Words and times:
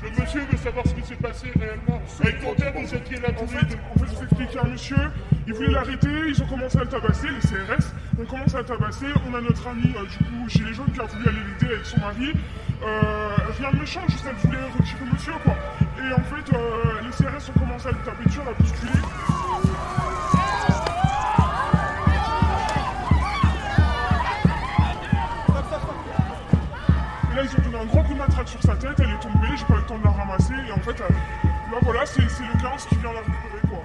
Le 0.00 0.10
monsieur 0.10 0.42
veut 0.50 0.56
savoir 0.58 0.86
ce 0.86 0.94
qui 0.94 1.02
s'est 1.02 1.16
passé 1.16 1.48
réellement. 1.58 2.00
Avec 2.20 2.40
ton 2.40 2.54
père, 2.54 2.72
vous 2.72 2.94
étiez 2.94 3.16
là 3.18 3.28
En 3.40 3.46
fait, 3.46 3.56
en 3.56 3.98
fait, 3.98 4.06
je 4.06 4.16
vous 4.16 4.22
explique, 4.22 4.56
un 4.56 4.68
monsieur, 4.68 4.96
il 5.46 5.54
voulait 5.54 5.72
l'arrêter, 5.72 6.08
ils 6.28 6.40
ont 6.40 6.46
commencé 6.46 6.78
à 6.78 6.84
le 6.84 6.88
tabasser, 6.88 7.26
les 7.26 7.40
CRS, 7.40 7.92
on 8.20 8.24
commence 8.24 8.54
à 8.54 8.58
le 8.58 8.64
tabasser, 8.64 9.06
on 9.28 9.34
a 9.34 9.40
notre 9.40 9.66
ami, 9.66 9.92
euh, 9.96 10.06
du 10.06 10.18
coup, 10.18 10.48
chez 10.48 10.62
les 10.62 10.72
jaunes, 10.72 10.92
qui 10.92 11.00
a 11.00 11.04
voulu 11.04 11.28
aller 11.28 11.38
l'aider 11.38 11.74
avec 11.74 11.84
son 11.86 11.98
mari. 11.98 12.32
Euh, 12.84 13.28
rien 13.58 13.72
de 13.72 13.76
méchant, 13.80 14.00
juste 14.08 14.24
elle 14.28 14.36
voulait 14.36 14.62
retirer 14.78 15.04
monsieur, 15.12 15.32
quoi. 15.42 15.56
Et 15.98 16.12
en 16.12 16.24
fait, 16.24 16.54
euh, 16.54 17.00
les 17.02 17.10
CRS 17.10 17.50
ont 17.50 17.58
commencé 17.58 17.88
à 17.88 17.90
le 17.90 17.98
taper 17.98 18.24
dessus, 18.24 18.40
à 18.40 18.44
la 18.44 18.52
bousculer. 18.52 18.92
Là, 27.38 27.44
ils 27.44 27.60
ont 27.60 27.62
donné 27.62 27.82
un 27.82 27.86
gros 27.86 28.02
coup 28.02 28.14
de 28.14 28.18
matraque 28.18 28.48
sur 28.48 28.62
sa 28.62 28.74
tête, 28.74 28.98
elle 28.98 29.10
est 29.10 29.20
tombée, 29.20 29.48
j'ai 29.56 29.64
pas 29.64 29.74
eu 29.74 29.76
le 29.78 29.82
temps 29.86 29.98
de 29.98 30.04
la 30.04 30.10
ramasser, 30.10 30.54
et 30.68 30.72
en 30.72 30.80
fait, 30.80 31.00
euh, 31.00 31.08
là, 31.72 31.78
voilà, 31.82 32.04
c'est 32.04 32.22
le 32.22 32.60
15 32.60 32.86
qui 32.88 32.96
vient 32.96 33.12
la 33.12 33.20
récupérer, 33.20 33.62
quoi. 33.68 33.78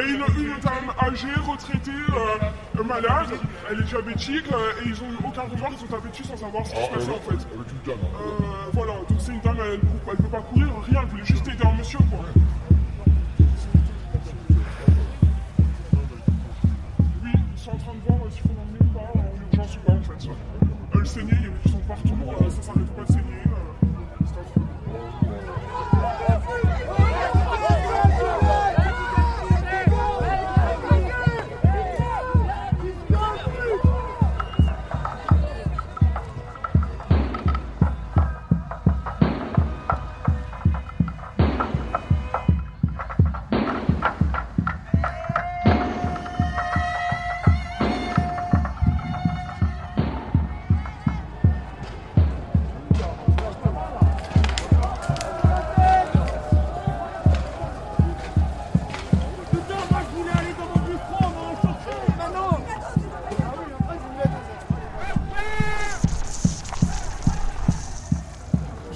Et 0.00 0.08
une, 0.08 0.24
une 0.42 0.58
dame 0.60 0.90
âgée, 1.00 1.34
retraitée, 1.46 1.90
euh, 1.90 2.80
euh, 2.80 2.84
malade, 2.84 3.34
elle 3.70 3.80
est 3.80 3.84
diabétique, 3.84 4.46
euh, 4.52 4.82
et 4.84 4.88
ils 4.88 5.02
ont 5.02 5.10
eu 5.10 5.16
aucun 5.26 5.42
remords, 5.42 5.72
ils 5.78 5.84
ont 5.84 5.88
tapé 5.88 6.08
dessus 6.10 6.24
sans 6.24 6.36
savoir 6.36 6.66
ce 6.66 6.74
qui 6.74 6.82
se 6.84 6.90
passait, 6.90 7.10
en 7.10 7.30
fait. 7.30 7.46
Euh, 7.88 7.92
voilà, 8.72 8.92
donc 9.08 9.18
c'est 9.18 9.32
une 9.32 9.40
dame, 9.40 9.58
elle, 9.60 9.80
elle 10.08 10.16
peut 10.16 10.22
pas 10.30 10.40
courir, 10.40 10.68
rien, 10.88 11.00
elle 11.02 11.08
voulait 11.08 11.24
juste 11.24 11.46
aider 11.48 11.64
un 11.64 11.76
monsieur, 11.76 11.98
quoi. 12.10 12.24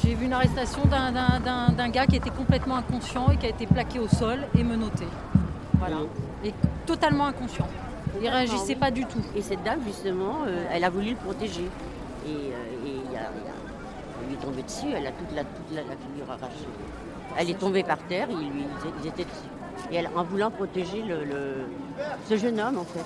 J'ai 0.08 0.14
vu 0.14 0.24
une 0.24 0.32
arrestation 0.32 0.86
d'un- 0.86 1.12
d'un 1.12 1.38
d'un- 1.38 1.68
d'un 1.68 1.88
gars 1.90 2.06
qui 2.06 2.16
était 2.16 2.30
complètement 2.30 2.76
inconscient 2.76 3.30
et 3.30 3.36
qui 3.36 3.44
a 3.44 3.50
été 3.50 3.66
plaqué 3.66 3.98
au 3.98 4.08
sol 4.08 4.38
et 4.58 4.64
menotté. 4.64 5.04
Voilà. 5.78 5.96
Et 6.42 6.54
totalement 6.86 7.26
inconscient. 7.26 7.68
Il 8.22 8.26
réagissait 8.26 8.74
pas 8.76 8.90
du 8.90 9.04
tout. 9.04 9.20
Et 9.36 9.42
cette 9.42 9.62
dame, 9.64 9.80
justement, 9.86 10.44
euh, 10.46 10.64
elle 10.72 10.84
a 10.84 10.88
voulu 10.88 11.10
le 11.10 11.16
protéger. 11.16 11.68
Et, 12.26 12.30
euh, 12.30 12.86
et 12.86 13.02
il 13.04 13.12
y 13.12 13.16
a- 13.18 13.30
lui 14.26 14.32
est 14.32 14.38
tombée 14.38 14.62
dessus, 14.62 14.86
elle 14.96 15.08
a 15.08 15.12
toute 15.12 15.30
la, 15.36 15.44
toute 15.44 15.70
la, 15.74 15.82
la 15.82 15.96
figure 16.02 16.30
arrachée. 16.30 16.72
Elle 17.36 17.50
est 17.50 17.58
tombée 17.58 17.82
par 17.82 17.98
terre, 18.08 18.28
ils, 18.30 18.38
lui- 18.50 18.64
ils 19.02 19.08
étaient 19.08 19.24
dessus. 19.24 19.90
Et 19.92 19.96
elle, 19.96 20.08
en 20.16 20.24
voulant 20.24 20.50
protéger 20.50 21.02
le, 21.02 21.22
le- 21.24 21.66
ce 22.26 22.38
jeune 22.38 22.58
homme, 22.58 22.78
en 22.78 22.84
fait 22.84 23.04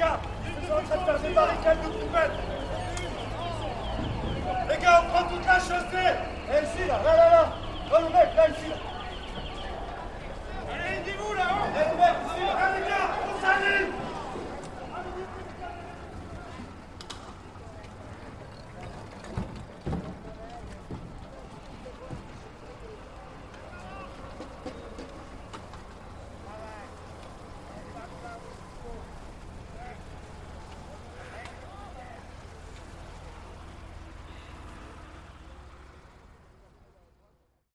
gars, 0.00 0.20
ils 0.46 0.66
sont 0.66 0.72
en 0.72 0.82
train 0.82 0.82
de 0.82 0.89
faire 1.04 1.18
des 1.20 1.34
barricades 1.34 1.82
de 1.82 1.88
poubelles. 1.88 2.30
Les 4.68 4.76
gars, 4.78 5.02
on 5.02 5.10
prend 5.10 5.28
toute 5.28 5.46
la 5.46 5.58
chaussée. 5.58 6.12
Et 6.50 6.64
ici, 6.64 6.88
là, 6.88 7.00
là, 7.04 7.16
là, 7.16 7.30
là. 7.30 7.52
Là, 7.90 7.98
le 8.00 8.06
mec, 8.06 8.28
là, 8.36 8.48
ici, 8.48 8.70
là 8.70 8.89